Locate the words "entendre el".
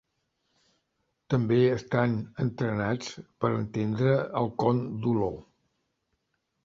3.61-4.53